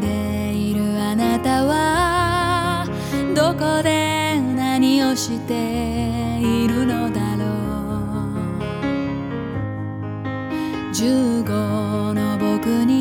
[0.00, 2.86] でいるあなたは
[3.34, 5.54] どこで何をして
[6.40, 7.48] いるのだろう。
[10.92, 12.97] 15の僕に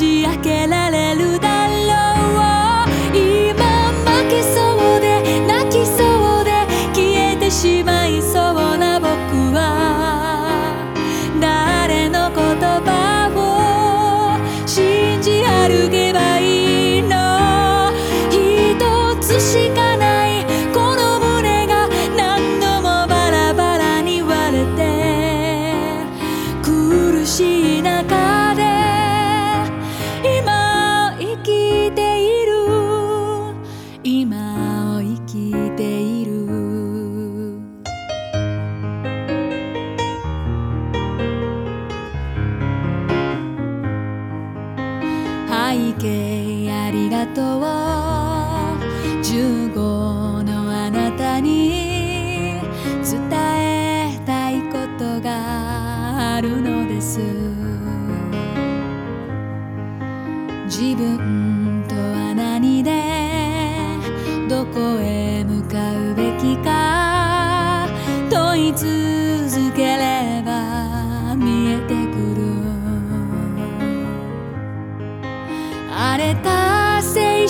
[0.00, 0.79] dia que ela
[46.00, 47.60] けありがとう」
[49.20, 52.58] 「15のあなたに
[53.04, 57.20] 伝えたいことがあるのです」
[60.66, 63.02] 「自分とは何で
[64.48, 67.86] どこへ向かうべきか
[68.30, 69.19] 問い続け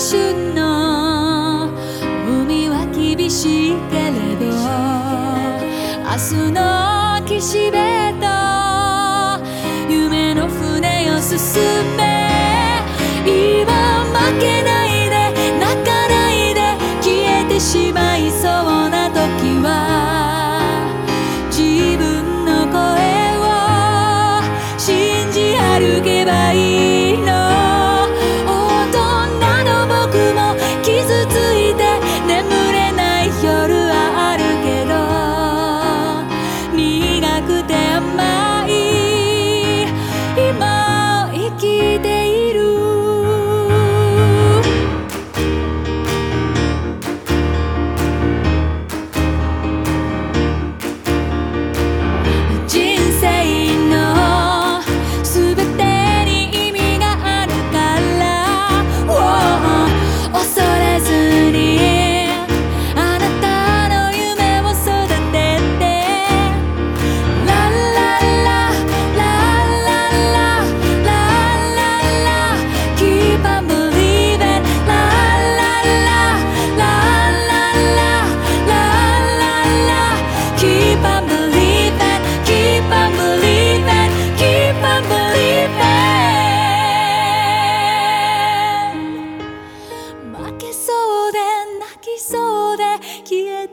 [0.00, 1.68] 春の
[2.26, 4.46] 海は厳しいけれど
[6.06, 6.58] 明日の
[7.26, 8.24] 岸辺と
[9.92, 11.36] 夢の船を進
[11.98, 12.19] め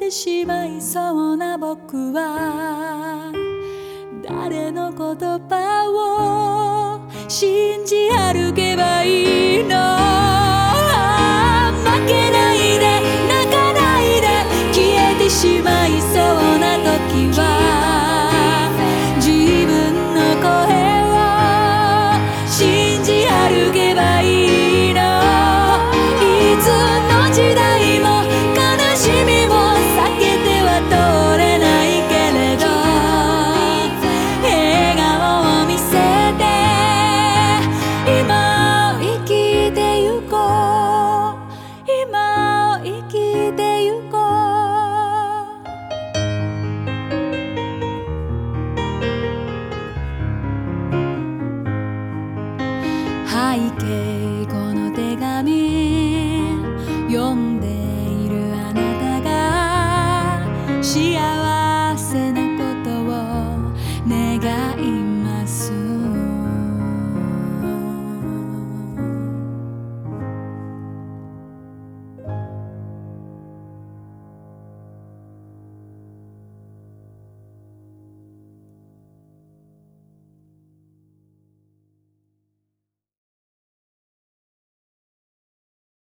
[0.07, 3.34] てしまいそうな僕は。
[4.23, 4.97] 誰の言
[5.50, 9.26] 葉を信じ歩けばいい